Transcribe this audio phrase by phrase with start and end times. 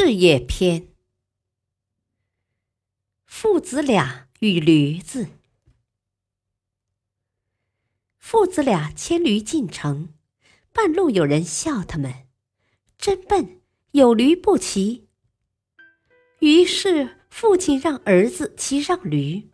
[0.00, 0.94] 事业篇：
[3.26, 5.26] 父子俩与驴子。
[8.16, 10.14] 父子俩牵驴进城，
[10.72, 12.28] 半路有人笑他们
[12.96, 15.08] ：“真笨，有驴不骑。”
[16.38, 19.50] 于是父亲让儿子骑上驴。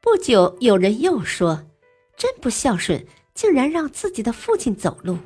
[0.00, 1.68] 不久，有人又说
[2.16, 5.18] ：“真不孝顺，竟然让自己的父亲走路。”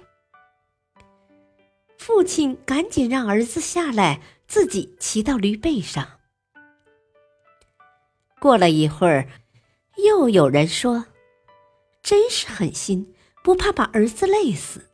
[2.07, 6.21] 父亲赶紧让儿子下来，自己骑到驴背上。
[8.39, 9.29] 过了一会儿，
[9.97, 11.07] 又有人说
[12.05, 14.89] ：“真是狠心，不怕把儿子累死。”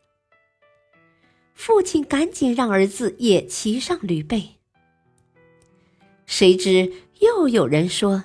[1.53, 4.57] 父亲赶紧让儿子也骑上驴背。
[6.25, 8.25] 谁知又有人说：“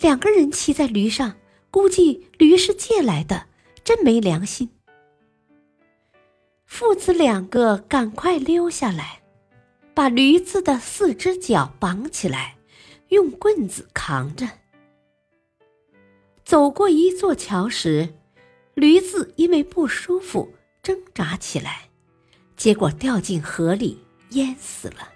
[0.00, 1.36] 两个人骑在驴上，
[1.70, 3.46] 估计驴是借来的，
[3.84, 4.70] 真没良心。”
[6.66, 9.22] 父子两个赶快溜下来，
[9.94, 12.56] 把驴子的四只脚绑起来，
[13.08, 14.46] 用棍子扛着。
[16.44, 18.14] 走过一座桥时，
[18.74, 21.88] 驴子因为不舒服挣扎起来，
[22.56, 23.98] 结果掉进河里
[24.30, 25.12] 淹死了。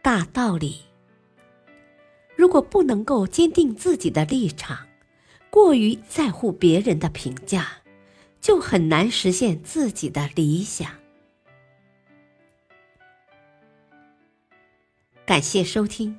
[0.00, 0.80] 大道理：
[2.36, 4.86] 如果不能够坚定自己的立场，
[5.50, 7.68] 过于在乎别人的评价。
[8.40, 10.90] 就很难实现自己的理想。
[15.26, 16.18] 感谢收听，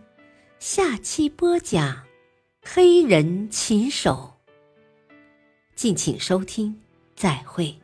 [0.59, 2.03] 下期播讲
[2.63, 4.37] 黑人琴手。
[5.75, 6.79] 敬请收听，
[7.15, 7.80] 再会。